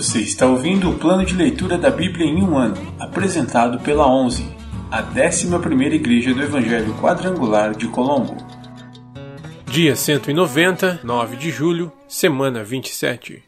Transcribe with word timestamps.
Você 0.00 0.20
está 0.20 0.46
ouvindo 0.46 0.88
o 0.88 0.98
plano 0.98 1.26
de 1.26 1.34
leitura 1.34 1.76
da 1.76 1.90
Bíblia 1.90 2.24
em 2.24 2.42
um 2.42 2.56
ano, 2.56 2.74
apresentado 2.98 3.78
pela 3.80 4.10
11, 4.10 4.46
a 4.90 5.02
11ª 5.02 5.92
Igreja 5.92 6.32
do 6.32 6.42
Evangelho 6.42 6.94
Quadrangular 6.94 7.76
de 7.76 7.86
Colombo. 7.86 8.34
Dia 9.66 9.94
190, 9.94 11.00
9 11.04 11.36
de 11.36 11.50
julho, 11.50 11.92
semana 12.08 12.64
27. 12.64 13.42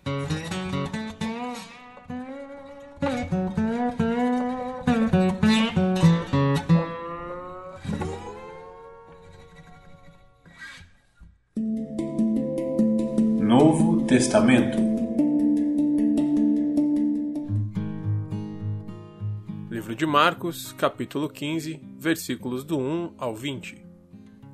Livro 19.72 19.94
de 19.94 20.04
Marcos, 20.04 20.74
capítulo 20.74 21.30
15, 21.30 21.80
versículos 21.98 22.62
do 22.62 22.78
1 22.78 23.14
ao 23.16 23.34
20. 23.34 23.82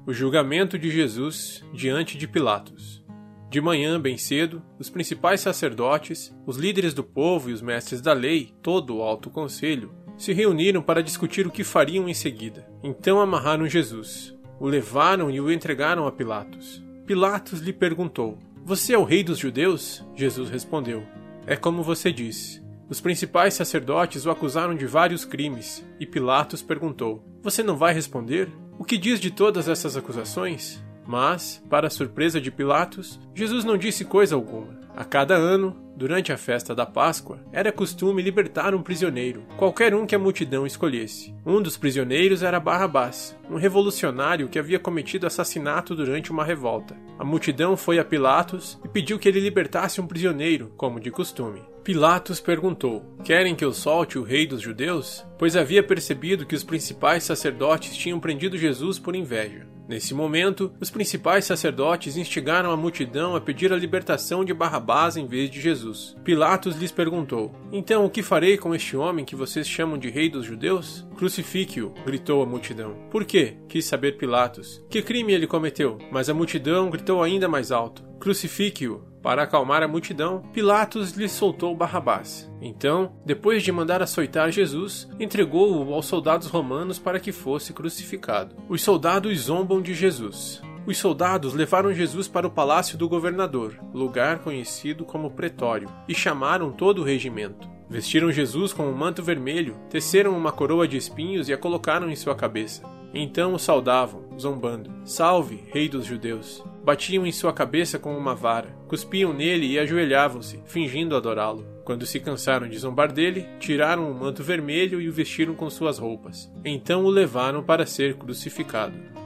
O 0.06 0.12
julgamento 0.12 0.78
de 0.78 0.92
Jesus 0.92 1.64
diante 1.74 2.16
de 2.16 2.28
Pilatos. 2.28 3.04
De 3.50 3.60
manhã, 3.60 4.00
bem 4.00 4.16
cedo, 4.16 4.62
os 4.78 4.88
principais 4.88 5.41
sacerdotes, 5.41 6.32
os 6.46 6.56
líderes 6.56 6.94
do 6.94 7.02
povo 7.02 7.50
e 7.50 7.52
os 7.52 7.60
mestres 7.60 8.00
da 8.00 8.12
lei, 8.12 8.54
todo 8.62 8.94
o 8.94 9.02
alto 9.02 9.28
conselho, 9.28 9.92
se 10.16 10.32
reuniram 10.32 10.80
para 10.80 11.02
discutir 11.02 11.48
o 11.48 11.50
que 11.50 11.64
fariam 11.64 12.08
em 12.08 12.14
seguida. 12.14 12.70
Então 12.80 13.20
amarraram 13.20 13.66
Jesus, 13.66 14.38
o 14.60 14.69
levaram 14.69 15.28
e 15.32 15.41
o 15.41 15.50
entregaram 15.50 16.06
a 16.06 16.12
Pilatos. 16.12 16.80
Pilatos 17.08 17.58
lhe 17.58 17.72
perguntou: 17.72 18.38
Você 18.64 18.92
é 18.92 18.98
o 18.98 19.03
rei 19.03 19.25
dos 19.25 19.38
judeus? 19.38 20.06
Jesus 20.14 20.48
respondeu: 20.48 21.03
É 21.44 21.56
como 21.56 21.82
você 21.82 22.12
disse. 22.12 22.67
Os 22.89 23.00
principais 23.00 23.53
sacerdotes 23.53 24.25
o 24.25 24.31
acusaram 24.31 24.75
de 24.75 24.86
vários 24.86 25.25
crimes, 25.25 25.84
e 26.00 26.06
Pilatos 26.06 26.62
perguntou: 26.62 27.22
Você 27.42 27.62
não 27.62 27.77
vai 27.77 27.92
responder? 27.92 28.48
O 28.78 28.84
que 28.84 28.97
diz 28.97 29.20
de 29.20 29.31
todas 29.31 29.69
essas 29.69 29.97
acusações? 29.97 30.83
Mas, 31.06 31.62
para 31.69 31.86
a 31.86 31.91
surpresa 31.91 32.41
de 32.41 32.50
Pilatos, 32.50 33.20
Jesus 33.34 33.64
não 33.64 33.77
disse 33.77 34.05
coisa 34.05 34.34
alguma. 34.34 34.78
A 34.97 35.05
cada 35.05 35.34
ano, 35.34 35.77
durante 35.97 36.33
a 36.33 36.36
festa 36.36 36.75
da 36.75 36.84
Páscoa, 36.84 37.41
era 37.53 37.70
costume 37.70 38.20
libertar 38.20 38.75
um 38.75 38.83
prisioneiro, 38.83 39.44
qualquer 39.56 39.94
um 39.94 40.06
que 40.06 40.14
a 40.14 40.19
multidão 40.19 40.66
escolhesse. 40.66 41.34
Um 41.47 41.62
dos 41.62 41.77
prisioneiros 41.77 42.42
era 42.42 42.59
Barrabás, 42.59 43.36
um 43.50 43.56
revolucionário 43.56 44.48
que 44.48 44.59
havia 44.59 44.78
cometido 44.78 45.27
assassinato 45.27 45.94
durante 45.94 46.31
uma 46.31 46.44
revolta. 46.44 46.97
A 47.19 47.25
multidão 47.25 47.77
foi 47.77 47.98
a 47.98 48.05
Pilatos 48.05 48.78
e 48.84 48.89
pediu 48.89 49.19
que 49.19 49.28
ele 49.28 49.41
libertasse 49.41 50.00
um 50.00 50.06
prisioneiro, 50.06 50.72
como 50.77 50.98
de 50.98 51.11
costume. 51.11 51.62
Pilatos 51.89 52.39
perguntou: 52.39 53.03
Querem 53.25 53.55
que 53.55 53.64
eu 53.64 53.72
solte 53.72 54.19
o 54.19 54.22
rei 54.22 54.47
dos 54.47 54.61
judeus? 54.61 55.25
Pois 55.39 55.56
havia 55.56 55.83
percebido 55.83 56.44
que 56.44 56.55
os 56.55 56.62
principais 56.62 57.25
sacerdotes 57.25 57.97
tinham 57.97 58.20
prendido 58.20 58.58
Jesus 58.58 58.98
por 58.98 59.17
inveja. 59.17 59.67
Nesse 59.89 60.12
momento, 60.12 60.70
os 60.78 60.91
principais 60.91 61.47
sacerdotes 61.47 62.19
instigaram 62.19 62.70
a 62.70 62.77
multidão 62.77 63.34
a 63.34 63.41
pedir 63.41 63.72
a 63.72 63.77
libertação 63.77 64.44
de 64.44 64.53
Barrabás 64.53 65.16
em 65.16 65.27
vez 65.27 65.50
de 65.50 65.62
Jesus. 65.62 66.14
Pilatos 66.22 66.77
lhes 66.77 66.92
perguntou: 66.92 67.55
Então 67.72 68.05
o 68.05 68.11
que 68.11 68.22
farei 68.22 68.59
com 68.59 68.75
este 68.75 68.94
homem 68.94 69.25
que 69.25 69.34
vocês 69.34 69.66
chamam 69.66 69.97
de 69.97 70.11
rei 70.11 70.28
dos 70.28 70.44
judeus? 70.44 71.09
Crucifique-o, 71.16 71.94
gritou 72.05 72.42
a 72.42 72.47
multidão. 72.47 72.98
Por 73.11 73.25
quê? 73.25 73.56
quis 73.66 73.86
saber 73.86 74.19
Pilatos. 74.19 74.84
Que 74.91 75.00
crime 75.00 75.33
ele 75.33 75.47
cometeu? 75.47 75.97
Mas 76.12 76.28
a 76.28 76.34
multidão 76.34 76.91
gritou 76.91 77.22
ainda 77.22 77.48
mais 77.48 77.72
alto: 77.72 78.03
Crucifique-o. 78.20 79.09
Para 79.29 79.43
acalmar 79.43 79.83
a 79.83 79.87
multidão, 79.87 80.41
Pilatos 80.55 81.12
lhe 81.12 81.29
soltou 81.29 81.77
Barrabás. 81.77 82.51
Então, 82.62 83.12
depois 83.27 83.62
de 83.62 83.71
mandar 83.71 84.00
açoitar 84.00 84.50
Jesus, 84.50 85.06
entregou-o 85.21 85.93
aos 85.93 86.06
soldados 86.06 86.49
romanos 86.49 86.99
para 86.99 87.21
que 87.21 87.31
fosse 87.31 87.75
crucificado. 87.75 88.56
Os 88.71 88.81
soldados 88.81 89.38
zombam 89.38 89.83
de 89.83 89.93
Jesus. 89.93 90.62
Os 90.87 90.97
soldados 90.97 91.53
levaram 91.53 91.93
Jesus 91.93 92.27
para 92.27 92.47
o 92.47 92.50
palácio 92.50 92.97
do 92.97 93.06
governador, 93.06 93.78
lugar 93.93 94.38
conhecido 94.38 95.05
como 95.05 95.33
Pretório, 95.33 95.91
e 96.09 96.15
chamaram 96.15 96.72
todo 96.72 97.03
o 97.03 97.05
regimento. 97.05 97.69
Vestiram 97.87 98.33
Jesus 98.33 98.72
com 98.72 98.84
um 98.84 98.97
manto 98.97 99.22
vermelho, 99.22 99.77
teceram 99.91 100.34
uma 100.34 100.53
coroa 100.53 100.88
de 100.88 100.97
espinhos 100.97 101.50
e 101.50 101.53
a 101.53 101.59
colocaram 101.59 102.09
em 102.09 102.17
sua 102.17 102.34
cabeça. 102.34 102.83
Então 103.12 103.53
o 103.53 103.59
saudavam, 103.59 104.25
zombando: 104.41 104.91
Salve, 105.05 105.65
Rei 105.71 105.87
dos 105.87 106.06
Judeus! 106.06 106.65
Batiam 106.88 107.26
em 107.26 107.32
sua 107.32 107.53
cabeça 107.53 107.99
com 107.99 108.16
uma 108.16 108.34
vara, 108.34 108.75
cuspiam 108.88 109.34
nele 109.34 109.66
e 109.66 109.78
ajoelhavam-se, 109.78 110.62
fingindo 110.65 111.15
adorá-lo. 111.15 111.66
Quando 111.84 112.06
se 112.06 112.19
cansaram 112.19 112.66
de 112.66 112.78
zombar 112.78 113.12
dele, 113.12 113.47
tiraram 113.60 114.10
o 114.10 114.15
manto 114.15 114.43
vermelho 114.43 114.99
e 114.99 115.06
o 115.06 115.12
vestiram 115.12 115.54
com 115.54 115.69
suas 115.69 115.99
roupas. 115.99 116.50
Então 116.65 117.04
o 117.04 117.10
levaram 117.10 117.62
para 117.62 117.84
ser 117.84 118.15
crucificado. 118.15 119.18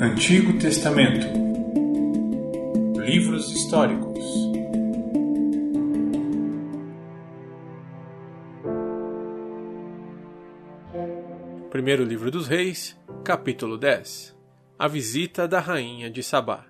Antigo 0.00 0.56
Testamento 0.60 1.26
Livros 3.00 3.50
históricos 3.50 4.24
Primeiro 11.68 12.04
Livro 12.04 12.30
dos 12.30 12.46
Reis, 12.46 12.96
capítulo 13.24 13.76
10 13.76 14.36
A 14.78 14.86
visita 14.86 15.48
da 15.48 15.58
rainha 15.58 16.08
de 16.08 16.22
Sabá. 16.22 16.66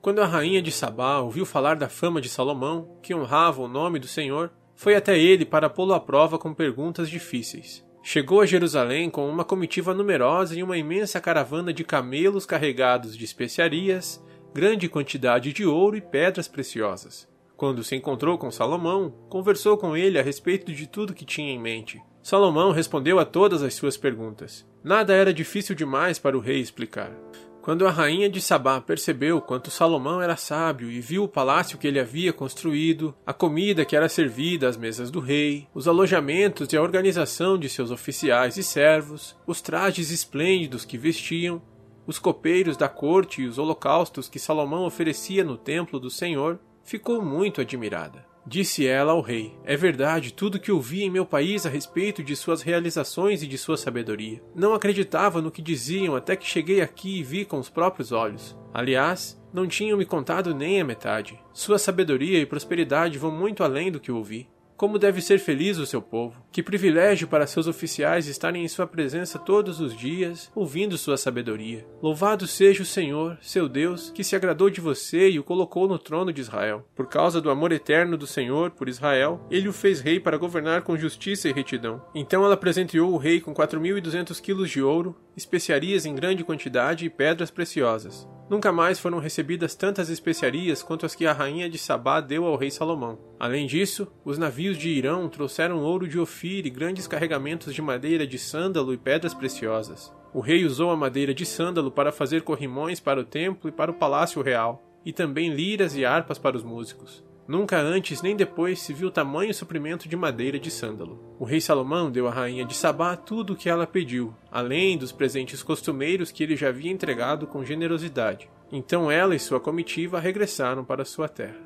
Quando 0.00 0.20
a 0.20 0.26
rainha 0.26 0.60
de 0.60 0.72
Sabá 0.72 1.20
ouviu 1.20 1.46
falar 1.46 1.76
da 1.76 1.88
fama 1.88 2.20
de 2.20 2.28
Salomão, 2.28 2.98
que 3.00 3.14
honrava 3.14 3.62
o 3.62 3.68
nome 3.68 4.00
do 4.00 4.08
Senhor, 4.08 4.50
foi 4.74 4.96
até 4.96 5.16
ele 5.16 5.44
para 5.44 5.70
pô-lo 5.70 5.94
à 5.94 6.00
prova 6.00 6.36
com 6.36 6.52
perguntas 6.52 7.08
difíceis. 7.08 7.84
Chegou 8.02 8.40
a 8.40 8.46
Jerusalém 8.46 9.08
com 9.08 9.28
uma 9.28 9.44
comitiva 9.44 9.94
numerosa 9.94 10.58
e 10.58 10.62
uma 10.62 10.76
imensa 10.76 11.20
caravana 11.20 11.72
de 11.72 11.84
camelos 11.84 12.44
carregados 12.44 13.16
de 13.16 13.24
especiarias, 13.24 14.20
grande 14.52 14.88
quantidade 14.88 15.52
de 15.52 15.64
ouro 15.64 15.96
e 15.96 16.00
pedras 16.00 16.48
preciosas. 16.48 17.28
Quando 17.56 17.84
se 17.84 17.94
encontrou 17.94 18.36
com 18.36 18.50
Salomão, 18.50 19.14
conversou 19.28 19.78
com 19.78 19.96
ele 19.96 20.18
a 20.18 20.22
respeito 20.22 20.72
de 20.72 20.88
tudo 20.88 21.14
que 21.14 21.24
tinha 21.24 21.52
em 21.52 21.60
mente. 21.60 22.02
Salomão 22.20 22.72
respondeu 22.72 23.20
a 23.20 23.24
todas 23.24 23.62
as 23.62 23.74
suas 23.74 23.96
perguntas. 23.96 24.66
Nada 24.82 25.14
era 25.14 25.32
difícil 25.32 25.74
demais 25.76 26.18
para 26.18 26.36
o 26.36 26.40
rei 26.40 26.58
explicar. 26.58 27.12
Quando 27.62 27.86
a 27.86 27.92
rainha 27.92 28.28
de 28.28 28.40
Sabá 28.40 28.80
percebeu 28.80 29.40
quanto 29.40 29.70
Salomão 29.70 30.20
era 30.20 30.36
sábio 30.36 30.90
e 30.90 31.00
viu 31.00 31.22
o 31.22 31.28
palácio 31.28 31.78
que 31.78 31.86
ele 31.86 32.00
havia 32.00 32.32
construído, 32.32 33.14
a 33.24 33.32
comida 33.32 33.84
que 33.84 33.94
era 33.94 34.08
servida 34.08 34.68
às 34.68 34.76
mesas 34.76 35.12
do 35.12 35.20
rei, 35.20 35.68
os 35.72 35.86
alojamentos 35.86 36.72
e 36.72 36.76
a 36.76 36.82
organização 36.82 37.56
de 37.56 37.68
seus 37.68 37.92
oficiais 37.92 38.56
e 38.56 38.64
servos, 38.64 39.36
os 39.46 39.60
trajes 39.60 40.10
esplêndidos 40.10 40.84
que 40.84 40.98
vestiam, 40.98 41.62
os 42.04 42.18
copeiros 42.18 42.76
da 42.76 42.88
corte 42.88 43.42
e 43.42 43.46
os 43.46 43.58
holocaustos 43.58 44.28
que 44.28 44.40
Salomão 44.40 44.84
oferecia 44.84 45.44
no 45.44 45.56
templo 45.56 46.00
do 46.00 46.10
Senhor, 46.10 46.58
ficou 46.82 47.22
muito 47.22 47.60
admirada. 47.60 48.31
Disse 48.46 48.86
ela 48.86 49.12
ao 49.12 49.20
rei: 49.20 49.56
É 49.64 49.76
verdade 49.76 50.32
tudo 50.32 50.58
que 50.58 50.72
ouvi 50.72 51.02
em 51.02 51.10
meu 51.10 51.24
país 51.24 51.64
a 51.64 51.68
respeito 51.68 52.22
de 52.22 52.34
suas 52.34 52.60
realizações 52.60 53.42
e 53.42 53.46
de 53.46 53.56
sua 53.56 53.76
sabedoria. 53.76 54.42
Não 54.54 54.74
acreditava 54.74 55.40
no 55.40 55.50
que 55.50 55.62
diziam 55.62 56.16
até 56.16 56.34
que 56.34 56.46
cheguei 56.46 56.80
aqui 56.80 57.20
e 57.20 57.22
vi 57.22 57.44
com 57.44 57.58
os 57.58 57.70
próprios 57.70 58.10
olhos. 58.10 58.56
Aliás, 58.74 59.40
não 59.52 59.66
tinham 59.66 59.96
me 59.96 60.04
contado 60.04 60.54
nem 60.54 60.80
a 60.80 60.84
metade. 60.84 61.38
Sua 61.52 61.78
sabedoria 61.78 62.38
e 62.38 62.46
prosperidade 62.46 63.18
vão 63.18 63.30
muito 63.30 63.62
além 63.62 63.92
do 63.92 64.00
que 64.00 64.10
ouvi. 64.10 64.48
Como 64.76 64.98
deve 64.98 65.20
ser 65.20 65.38
feliz 65.38 65.78
o 65.78 65.86
seu 65.86 66.02
povo. 66.02 66.44
Que 66.50 66.62
privilégio 66.62 67.28
para 67.28 67.46
seus 67.46 67.66
oficiais 67.66 68.26
estarem 68.26 68.64
em 68.64 68.68
sua 68.68 68.86
presença 68.86 69.38
todos 69.38 69.80
os 69.80 69.96
dias, 69.96 70.50
ouvindo 70.54 70.98
sua 70.98 71.16
sabedoria. 71.16 71.86
Louvado 72.02 72.46
seja 72.46 72.82
o 72.82 72.86
Senhor, 72.86 73.38
seu 73.40 73.68
Deus, 73.68 74.10
que 74.10 74.24
se 74.24 74.34
agradou 74.34 74.68
de 74.68 74.80
você 74.80 75.30
e 75.30 75.38
o 75.38 75.44
colocou 75.44 75.86
no 75.86 75.98
trono 75.98 76.32
de 76.32 76.40
Israel. 76.40 76.84
Por 76.94 77.06
causa 77.06 77.40
do 77.40 77.50
amor 77.50 77.72
eterno 77.72 78.16
do 78.16 78.26
Senhor 78.26 78.70
por 78.70 78.88
Israel, 78.88 79.46
ele 79.50 79.68
o 79.68 79.72
fez 79.72 80.00
rei 80.00 80.18
para 80.18 80.36
governar 80.36 80.82
com 80.82 80.96
justiça 80.96 81.48
e 81.48 81.52
retidão. 81.52 82.02
Então 82.14 82.44
ela 82.44 82.56
presenteou 82.56 83.12
o 83.12 83.18
rei 83.18 83.40
com 83.40 83.54
4.200 83.54 84.40
quilos 84.40 84.70
de 84.70 84.82
ouro, 84.82 85.16
especiarias 85.36 86.04
em 86.04 86.14
grande 86.14 86.44
quantidade 86.44 87.04
e 87.04 87.10
pedras 87.10 87.50
preciosas. 87.50 88.28
Nunca 88.52 88.70
mais 88.70 88.98
foram 88.98 89.18
recebidas 89.18 89.74
tantas 89.74 90.10
especiarias 90.10 90.82
quanto 90.82 91.06
as 91.06 91.14
que 91.14 91.24
a 91.24 91.32
rainha 91.32 91.70
de 91.70 91.78
Sabá 91.78 92.20
deu 92.20 92.44
ao 92.44 92.56
rei 92.56 92.70
Salomão. 92.70 93.18
Além 93.40 93.66
disso, 93.66 94.06
os 94.24 94.36
navios 94.36 94.61
de 94.70 94.88
Irão 94.88 95.28
trouxeram 95.28 95.82
ouro 95.82 96.06
de 96.06 96.20
Ofir 96.20 96.64
e 96.64 96.70
grandes 96.70 97.08
carregamentos 97.08 97.74
de 97.74 97.82
madeira 97.82 98.24
de 98.24 98.38
sândalo 98.38 98.94
e 98.94 98.96
pedras 98.96 99.34
preciosas. 99.34 100.12
O 100.32 100.38
rei 100.38 100.64
usou 100.64 100.90
a 100.90 100.96
madeira 100.96 101.34
de 101.34 101.44
sândalo 101.44 101.90
para 101.90 102.12
fazer 102.12 102.42
corrimões 102.42 103.00
para 103.00 103.20
o 103.20 103.24
templo 103.24 103.68
e 103.68 103.72
para 103.72 103.90
o 103.90 103.94
palácio 103.94 104.40
real, 104.40 104.80
e 105.04 105.12
também 105.12 105.52
liras 105.52 105.96
e 105.96 106.04
harpas 106.04 106.38
para 106.38 106.56
os 106.56 106.62
músicos. 106.62 107.24
Nunca 107.46 107.80
antes 107.80 108.22
nem 108.22 108.36
depois 108.36 108.80
se 108.80 108.94
viu 108.94 109.10
tamanho 109.10 109.52
suprimento 109.52 110.08
de 110.08 110.16
madeira 110.16 110.58
de 110.60 110.70
sândalo. 110.70 111.36
O 111.40 111.44
rei 111.44 111.60
Salomão 111.60 112.10
deu 112.10 112.28
à 112.28 112.30
rainha 112.30 112.64
de 112.64 112.74
Sabá 112.74 113.16
tudo 113.16 113.52
o 113.52 113.56
que 113.56 113.68
ela 113.68 113.86
pediu, 113.86 114.32
além 114.50 114.96
dos 114.96 115.10
presentes 115.10 115.62
costumeiros 115.62 116.30
que 116.30 116.44
ele 116.44 116.54
já 116.54 116.68
havia 116.68 116.92
entregado 116.92 117.46
com 117.46 117.64
generosidade. 117.64 118.48
Então 118.70 119.10
ela 119.10 119.34
e 119.34 119.40
sua 119.40 119.58
comitiva 119.58 120.20
regressaram 120.20 120.84
para 120.84 121.04
sua 121.04 121.28
terra. 121.28 121.60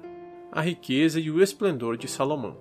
A 0.51 0.63
riqueza 0.63 1.21
e 1.21 1.31
o 1.31 1.43
esplendor 1.43 1.97
de 1.97 2.09
Salomão. 2.09 2.57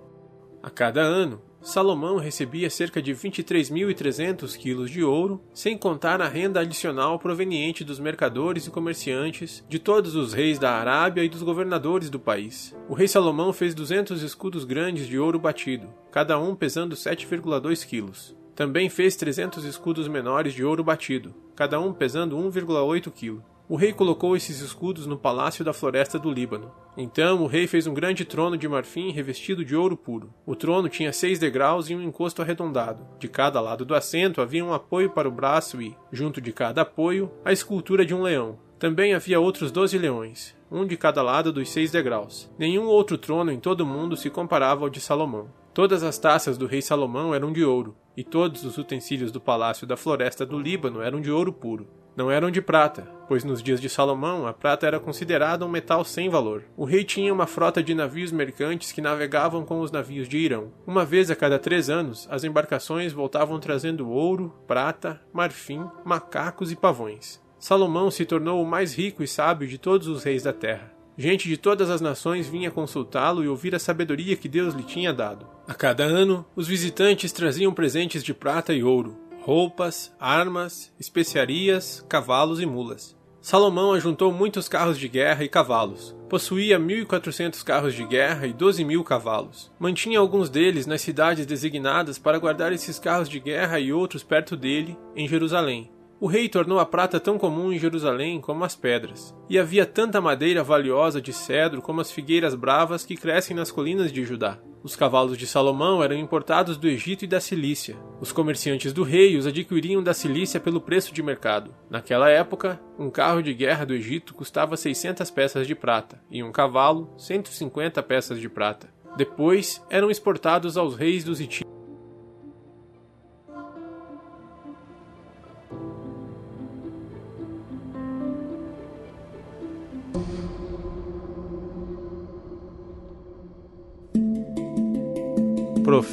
A 0.66 0.70
cada 0.70 1.00
ano, 1.00 1.40
Salomão 1.62 2.16
recebia 2.16 2.68
cerca 2.68 3.00
de 3.00 3.14
23.300 3.14 4.56
quilos 4.56 4.90
de 4.90 5.04
ouro, 5.04 5.40
sem 5.54 5.78
contar 5.78 6.20
a 6.20 6.26
renda 6.26 6.58
adicional 6.58 7.20
proveniente 7.20 7.84
dos 7.84 8.00
mercadores 8.00 8.66
e 8.66 8.70
comerciantes, 8.72 9.64
de 9.68 9.78
todos 9.78 10.16
os 10.16 10.32
reis 10.32 10.58
da 10.58 10.72
Arábia 10.72 11.22
e 11.22 11.28
dos 11.28 11.44
governadores 11.44 12.10
do 12.10 12.18
país. 12.18 12.74
O 12.88 12.94
rei 12.94 13.06
Salomão 13.06 13.52
fez 13.52 13.76
200 13.76 14.24
escudos 14.24 14.64
grandes 14.64 15.06
de 15.06 15.16
ouro 15.16 15.38
batido, 15.38 15.88
cada 16.10 16.36
um 16.36 16.56
pesando 16.56 16.96
7,2 16.96 17.86
quilos. 17.86 18.36
Também 18.56 18.88
fez 18.88 19.14
300 19.14 19.64
escudos 19.64 20.08
menores 20.08 20.52
de 20.52 20.64
ouro 20.64 20.82
batido, 20.82 21.32
cada 21.54 21.78
um 21.78 21.92
pesando 21.92 22.36
1,8 22.36 23.12
kg. 23.12 23.40
O 23.68 23.74
rei 23.74 23.92
colocou 23.92 24.36
esses 24.36 24.60
escudos 24.60 25.06
no 25.06 25.18
palácio 25.18 25.64
da 25.64 25.72
floresta 25.72 26.20
do 26.20 26.30
Líbano. 26.30 26.70
Então 26.96 27.42
o 27.42 27.48
rei 27.48 27.66
fez 27.66 27.84
um 27.84 27.92
grande 27.92 28.24
trono 28.24 28.56
de 28.56 28.68
marfim 28.68 29.10
revestido 29.10 29.64
de 29.64 29.74
ouro 29.74 29.96
puro. 29.96 30.32
O 30.46 30.54
trono 30.54 30.88
tinha 30.88 31.12
seis 31.12 31.40
degraus 31.40 31.90
e 31.90 31.94
um 31.96 32.00
encosto 32.00 32.40
arredondado. 32.40 33.04
De 33.18 33.26
cada 33.26 33.60
lado 33.60 33.84
do 33.84 33.92
assento 33.92 34.40
havia 34.40 34.64
um 34.64 34.72
apoio 34.72 35.10
para 35.10 35.28
o 35.28 35.32
braço 35.32 35.82
e, 35.82 35.96
junto 36.12 36.40
de 36.40 36.52
cada 36.52 36.82
apoio, 36.82 37.28
a 37.44 37.52
escultura 37.52 38.06
de 38.06 38.14
um 38.14 38.22
leão. 38.22 38.56
Também 38.78 39.14
havia 39.14 39.40
outros 39.40 39.72
doze 39.72 39.98
leões, 39.98 40.54
um 40.70 40.86
de 40.86 40.96
cada 40.96 41.20
lado 41.20 41.52
dos 41.52 41.68
seis 41.68 41.90
degraus. 41.90 42.48
Nenhum 42.56 42.84
outro 42.84 43.18
trono 43.18 43.50
em 43.50 43.58
todo 43.58 43.80
o 43.80 43.86
mundo 43.86 44.16
se 44.16 44.30
comparava 44.30 44.84
ao 44.84 44.90
de 44.90 45.00
Salomão. 45.00 45.50
Todas 45.74 46.04
as 46.04 46.18
taças 46.18 46.56
do 46.56 46.66
rei 46.66 46.80
Salomão 46.80 47.34
eram 47.34 47.52
de 47.52 47.64
ouro, 47.64 47.96
e 48.16 48.22
todos 48.22 48.64
os 48.64 48.78
utensílios 48.78 49.32
do 49.32 49.40
palácio 49.40 49.88
da 49.88 49.96
floresta 49.96 50.46
do 50.46 50.56
Líbano 50.56 51.02
eram 51.02 51.20
de 51.20 51.32
ouro 51.32 51.52
puro 51.52 51.88
não 52.16 52.30
eram 52.30 52.50
de 52.50 52.62
prata, 52.62 53.06
pois 53.28 53.44
nos 53.44 53.62
dias 53.62 53.80
de 53.80 53.90
Salomão 53.90 54.46
a 54.46 54.52
prata 54.54 54.86
era 54.86 54.98
considerada 54.98 55.66
um 55.66 55.68
metal 55.68 56.02
sem 56.02 56.30
valor. 56.30 56.64
O 56.76 56.86
rei 56.86 57.04
tinha 57.04 57.32
uma 57.32 57.46
frota 57.46 57.82
de 57.82 57.94
navios 57.94 58.32
mercantes 58.32 58.90
que 58.90 59.02
navegavam 59.02 59.66
com 59.66 59.80
os 59.80 59.92
navios 59.92 60.26
de 60.26 60.38
Irão. 60.38 60.72
Uma 60.86 61.04
vez 61.04 61.30
a 61.30 61.36
cada 61.36 61.58
três 61.58 61.90
anos, 61.90 62.26
as 62.30 62.42
embarcações 62.42 63.12
voltavam 63.12 63.60
trazendo 63.60 64.08
ouro, 64.08 64.54
prata, 64.66 65.20
marfim, 65.32 65.84
macacos 66.04 66.72
e 66.72 66.76
pavões. 66.76 67.38
Salomão 67.58 68.10
se 68.10 68.24
tornou 68.24 68.62
o 68.62 68.66
mais 68.66 68.94
rico 68.94 69.22
e 69.22 69.28
sábio 69.28 69.68
de 69.68 69.76
todos 69.76 70.08
os 70.08 70.24
reis 70.24 70.42
da 70.42 70.52
terra. 70.52 70.96
Gente 71.18 71.48
de 71.48 71.56
todas 71.56 71.88
as 71.88 72.02
nações 72.02 72.46
vinha 72.46 72.70
consultá-lo 72.70 73.42
e 73.42 73.48
ouvir 73.48 73.74
a 73.74 73.78
sabedoria 73.78 74.36
que 74.36 74.48
Deus 74.48 74.74
lhe 74.74 74.82
tinha 74.82 75.14
dado. 75.14 75.46
A 75.66 75.72
cada 75.72 76.04
ano, 76.04 76.44
os 76.54 76.68
visitantes 76.68 77.32
traziam 77.32 77.72
presentes 77.72 78.22
de 78.22 78.34
prata 78.34 78.74
e 78.74 78.84
ouro, 78.84 79.16
roupas, 79.46 80.12
armas, 80.18 80.92
especiarias, 80.98 82.04
cavalos 82.08 82.60
e 82.60 82.66
mulas. 82.66 83.16
Salomão 83.40 83.92
ajuntou 83.92 84.32
muitos 84.32 84.68
carros 84.68 84.98
de 84.98 85.06
guerra 85.06 85.44
e 85.44 85.48
cavalos. 85.48 86.16
Possuía 86.28 86.80
1.400 86.80 87.62
carros 87.62 87.94
de 87.94 88.04
guerra 88.04 88.48
e 88.48 88.52
12 88.52 88.84
mil 88.84 89.04
cavalos. 89.04 89.70
Mantinha 89.78 90.18
alguns 90.18 90.50
deles 90.50 90.84
nas 90.84 91.00
cidades 91.00 91.46
designadas 91.46 92.18
para 92.18 92.40
guardar 92.40 92.72
esses 92.72 92.98
carros 92.98 93.28
de 93.28 93.38
guerra 93.38 93.78
e 93.78 93.92
outros 93.92 94.24
perto 94.24 94.56
dele, 94.56 94.98
em 95.14 95.28
Jerusalém. 95.28 95.92
O 96.18 96.26
rei 96.26 96.48
tornou 96.48 96.78
a 96.78 96.86
prata 96.86 97.20
tão 97.20 97.36
comum 97.36 97.70
em 97.70 97.78
Jerusalém 97.78 98.40
como 98.40 98.64
as 98.64 98.74
pedras, 98.74 99.34
e 99.50 99.58
havia 99.58 99.84
tanta 99.84 100.18
madeira 100.18 100.64
valiosa 100.64 101.20
de 101.20 101.30
cedro 101.30 101.82
como 101.82 102.00
as 102.00 102.10
figueiras 102.10 102.54
bravas 102.54 103.04
que 103.04 103.16
crescem 103.16 103.54
nas 103.54 103.70
colinas 103.70 104.10
de 104.10 104.24
Judá. 104.24 104.58
Os 104.82 104.96
cavalos 104.96 105.36
de 105.36 105.46
Salomão 105.46 106.02
eram 106.02 106.16
importados 106.16 106.78
do 106.78 106.88
Egito 106.88 107.26
e 107.26 107.28
da 107.28 107.38
Cilícia. 107.38 107.96
Os 108.18 108.32
comerciantes 108.32 108.94
do 108.94 109.02
rei 109.02 109.36
os 109.36 109.46
adquiriam 109.46 110.02
da 110.02 110.14
Cilícia 110.14 110.58
pelo 110.58 110.80
preço 110.80 111.12
de 111.12 111.22
mercado. 111.22 111.74
Naquela 111.90 112.30
época, 112.30 112.80
um 112.98 113.10
carro 113.10 113.42
de 113.42 113.52
guerra 113.52 113.84
do 113.84 113.92
Egito 113.92 114.32
custava 114.32 114.74
600 114.74 115.30
peças 115.30 115.66
de 115.66 115.74
prata 115.74 116.22
e 116.30 116.42
um 116.42 116.50
cavalo 116.50 117.12
150 117.18 118.02
peças 118.02 118.40
de 118.40 118.48
prata. 118.48 118.88
Depois, 119.18 119.84
eram 119.90 120.10
exportados 120.10 120.78
aos 120.78 120.96
reis 120.96 121.24
dos 121.24 121.40
Hititas 121.42 121.75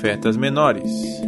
Profetas 0.03 0.35
menores. 0.35 1.21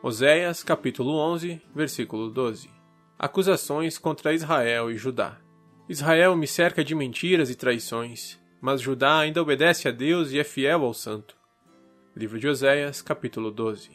Oséias 0.00 0.62
capítulo 0.62 1.16
11, 1.16 1.60
versículo 1.74 2.30
12. 2.30 2.70
Acusações 3.18 3.98
contra 3.98 4.32
Israel 4.32 4.92
e 4.92 4.96
Judá. 4.96 5.40
Israel 5.88 6.36
me 6.36 6.46
cerca 6.46 6.84
de 6.84 6.94
mentiras 6.94 7.50
e 7.50 7.56
traições, 7.56 8.38
mas 8.60 8.80
Judá 8.80 9.18
ainda 9.18 9.42
obedece 9.42 9.88
a 9.88 9.90
Deus 9.90 10.30
e 10.30 10.38
é 10.38 10.44
fiel 10.44 10.84
ao 10.84 10.94
santo. 10.94 11.36
Livro 12.14 12.38
de 12.38 12.46
Oséias, 12.46 13.02
capítulo 13.02 13.50
12. 13.50 13.90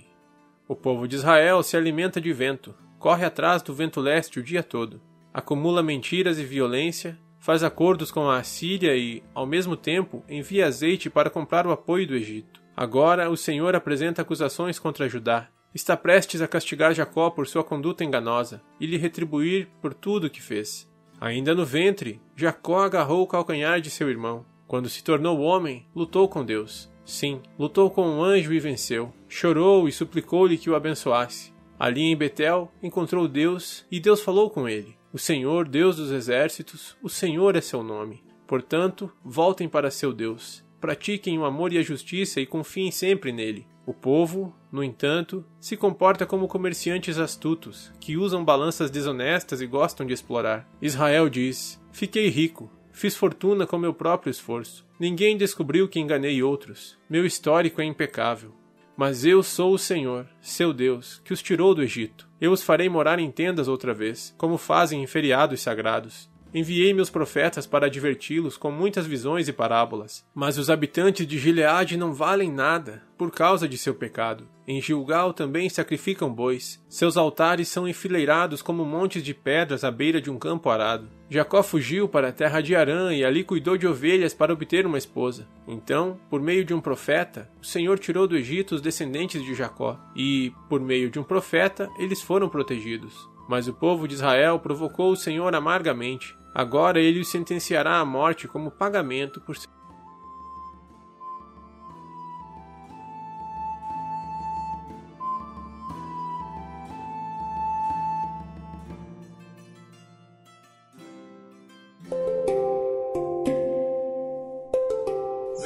O 0.67 0.75
povo 0.75 1.07
de 1.07 1.15
Israel 1.15 1.63
se 1.63 1.77
alimenta 1.77 2.19
de 2.19 2.33
vento, 2.33 2.75
corre 2.99 3.23
atrás 3.23 3.61
do 3.61 3.73
vento 3.73 4.01
leste 4.01 4.41
o 4.41 4.43
dia 4.43 4.61
todo 4.61 4.99
acumula 5.33 5.83
mentiras 5.83 6.39
e 6.39 6.43
violência, 6.43 7.17
faz 7.39 7.63
acordos 7.63 8.11
com 8.11 8.29
a 8.29 8.39
Assíria 8.39 8.95
e, 8.95 9.23
ao 9.33 9.45
mesmo 9.45 9.75
tempo, 9.75 10.23
envia 10.27 10.67
azeite 10.67 11.09
para 11.09 11.29
comprar 11.29 11.65
o 11.65 11.71
apoio 11.71 12.07
do 12.07 12.15
Egito. 12.15 12.61
Agora 12.75 13.29
o 13.29 13.37
Senhor 13.37 13.75
apresenta 13.75 14.21
acusações 14.21 14.77
contra 14.77 15.09
Judá. 15.09 15.47
Está 15.73 15.95
prestes 15.95 16.41
a 16.41 16.47
castigar 16.47 16.93
Jacó 16.93 17.29
por 17.29 17.47
sua 17.47 17.63
conduta 17.63 18.03
enganosa 18.03 18.61
e 18.79 18.85
lhe 18.85 18.97
retribuir 18.97 19.67
por 19.81 19.93
tudo 19.93 20.27
o 20.27 20.29
que 20.29 20.41
fez. 20.41 20.89
Ainda 21.19 21.55
no 21.55 21.65
ventre, 21.65 22.21
Jacó 22.35 22.79
agarrou 22.79 23.23
o 23.23 23.27
calcanhar 23.27 23.81
de 23.81 23.89
seu 23.89 24.09
irmão. 24.09 24.45
Quando 24.67 24.89
se 24.89 25.03
tornou 25.03 25.39
homem, 25.39 25.85
lutou 25.95 26.27
com 26.27 26.43
Deus. 26.43 26.91
Sim, 27.05 27.41
lutou 27.57 27.89
com 27.89 28.05
um 28.05 28.21
anjo 28.21 28.51
e 28.53 28.59
venceu. 28.59 29.13
Chorou 29.29 29.87
e 29.87 29.91
suplicou-lhe 29.91 30.57
que 30.57 30.69
o 30.69 30.75
abençoasse. 30.75 31.53
Ali 31.79 32.01
em 32.01 32.17
Betel, 32.17 32.71
encontrou 32.83 33.27
Deus 33.27 33.85
e 33.89 33.99
Deus 33.99 34.21
falou 34.21 34.49
com 34.49 34.67
ele. 34.67 34.96
O 35.13 35.17
Senhor, 35.17 35.67
Deus 35.67 35.95
dos 35.95 36.11
exércitos, 36.11 36.97
o 37.01 37.07
Senhor 37.07 37.55
é 37.55 37.61
seu 37.61 37.81
nome. 37.81 38.23
Portanto, 38.45 39.11
voltem 39.23 39.67
para 39.67 39.89
seu 39.89 40.11
Deus. 40.11 40.65
Pratiquem 40.81 41.39
o 41.39 41.45
amor 41.45 41.71
e 41.71 41.77
a 41.77 41.81
justiça 41.81 42.41
e 42.41 42.45
confiem 42.45 42.91
sempre 42.91 43.31
nele. 43.31 43.65
O 43.85 43.93
povo, 43.93 44.53
no 44.69 44.83
entanto, 44.83 45.45
se 45.61 45.77
comporta 45.77 46.25
como 46.25 46.47
comerciantes 46.47 47.17
astutos, 47.17 47.91
que 48.01 48.17
usam 48.17 48.43
balanças 48.43 48.91
desonestas 48.91 49.61
e 49.61 49.65
gostam 49.65 50.05
de 50.05 50.13
explorar. 50.13 50.69
Israel 50.81 51.29
diz: 51.29 51.81
Fiquei 51.89 52.27
rico, 52.27 52.69
fiz 52.91 53.15
fortuna 53.15 53.65
com 53.65 53.77
meu 53.77 53.93
próprio 53.93 54.29
esforço. 54.29 54.85
Ninguém 54.99 55.37
descobriu 55.37 55.87
que 55.87 56.01
enganei 56.01 56.43
outros. 56.43 56.97
Meu 57.09 57.25
histórico 57.25 57.81
é 57.81 57.85
impecável. 57.85 58.53
Mas 58.97 59.23
eu 59.23 59.43
sou 59.43 59.75
o 59.75 59.77
Senhor, 59.77 60.25
seu 60.41 60.73
Deus, 60.73 61.21
que 61.23 61.31
os 61.31 61.43
tirou 61.43 61.75
do 61.75 61.83
Egito. 61.83 62.27
Eu 62.41 62.51
os 62.51 62.63
farei 62.63 62.89
morar 62.89 63.19
em 63.19 63.29
tendas 63.29 63.67
outra 63.67 63.93
vez, 63.93 64.33
como 64.39 64.57
fazem 64.57 65.03
em 65.03 65.05
feriados 65.05 65.61
sagrados. 65.61 66.27
Enviei 66.51 66.95
meus 66.95 67.11
profetas 67.11 67.67
para 67.67 67.85
adverti-los 67.85 68.57
com 68.57 68.71
muitas 68.71 69.05
visões 69.05 69.47
e 69.47 69.53
parábolas. 69.53 70.25
Mas 70.33 70.57
os 70.57 70.67
habitantes 70.67 71.27
de 71.27 71.37
Gileade 71.37 71.95
não 71.95 72.11
valem 72.11 72.51
nada, 72.51 73.03
por 73.15 73.29
causa 73.29 73.67
de 73.67 73.77
seu 73.77 73.93
pecado. 73.93 74.47
Em 74.67 74.81
Gilgal 74.81 75.31
também 75.31 75.69
sacrificam 75.69 76.33
bois. 76.33 76.83
Seus 76.89 77.17
altares 77.17 77.67
são 77.67 77.87
enfileirados 77.87 78.63
como 78.63 78.83
montes 78.83 79.21
de 79.21 79.33
pedras 79.33 79.83
à 79.83 79.91
beira 79.91 80.19
de 80.19 80.31
um 80.31 80.39
campo 80.39 80.71
arado. 80.71 81.07
Jacó 81.29 81.61
fugiu 81.61 82.07
para 82.07 82.29
a 82.29 82.31
terra 82.31 82.61
de 82.61 82.73
Arã 82.73 83.13
e 83.13 83.23
ali 83.23 83.43
cuidou 83.43 83.77
de 83.77 83.85
ovelhas 83.85 84.33
para 84.33 84.53
obter 84.53 84.85
uma 84.85 84.97
esposa. 84.97 85.45
Então, 85.67 86.17
por 86.29 86.41
meio 86.41 86.63
de 86.63 86.73
um 86.73 86.79
profeta, 86.79 87.49
o 87.61 87.65
Senhor 87.65 87.99
tirou 87.99 88.25
do 88.25 88.37
Egito 88.37 88.75
os 88.75 88.81
descendentes 88.81 89.43
de 89.43 89.53
Jacó, 89.53 89.99
e, 90.15 90.53
por 90.69 90.79
meio 90.79 91.09
de 91.09 91.19
um 91.19 91.23
profeta, 91.23 91.89
eles 91.99 92.21
foram 92.21 92.47
protegidos. 92.47 93.13
Mas 93.49 93.67
o 93.67 93.73
povo 93.73 94.07
de 94.07 94.13
Israel 94.13 94.57
provocou 94.59 95.11
o 95.11 95.17
Senhor 95.17 95.53
amargamente. 95.53 96.33
Agora 96.55 96.99
ele 96.99 97.19
os 97.19 97.29
sentenciará 97.29 97.99
à 97.99 98.05
morte 98.05 98.47
como 98.47 98.71
pagamento 98.71 99.41
por 99.41 99.55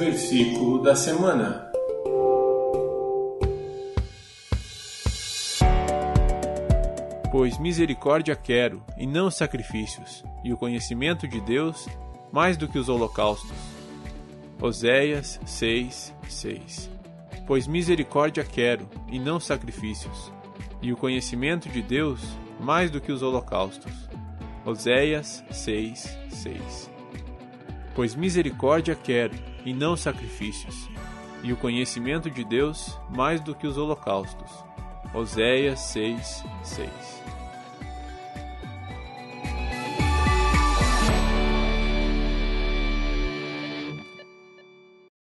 Versículo 0.04 0.82
da 0.82 0.96
semana. 0.96 1.70
Pois 7.30 7.56
misericórdia 7.56 8.34
quero, 8.34 8.84
e 8.98 9.06
não 9.06 9.30
sacrifícios, 9.30 10.24
e 10.42 10.52
o 10.52 10.56
conhecimento 10.56 11.28
de 11.28 11.40
Deus 11.40 11.86
mais 12.32 12.56
do 12.56 12.66
que 12.66 12.80
os 12.80 12.88
holocaustos. 12.88 13.56
Oséias 14.60 15.38
6, 15.46 16.12
6 16.28 16.90
Pois 17.46 17.68
misericórdia 17.68 18.42
quero, 18.42 18.88
e 19.06 19.20
não 19.20 19.38
sacrifícios, 19.38 20.32
e 20.82 20.92
o 20.92 20.96
conhecimento 20.96 21.68
de 21.68 21.80
Deus 21.80 22.20
mais 22.58 22.90
do 22.90 23.00
que 23.00 23.12
os 23.12 23.22
holocaustos. 23.22 23.92
Oséias 24.66 25.44
6, 25.52 26.18
6 26.28 26.90
Pois 27.94 28.16
misericórdia 28.16 28.96
quero, 28.96 29.51
e 29.64 29.72
não 29.72 29.96
sacrifícios, 29.96 30.88
e 31.42 31.52
o 31.52 31.56
conhecimento 31.56 32.30
de 32.30 32.44
Deus 32.44 32.98
mais 33.10 33.40
do 33.40 33.54
que 33.54 33.66
os 33.66 33.76
holocaustos. 33.76 34.50
Oséias 35.14 35.80
6, 35.80 36.44
6 36.62 37.31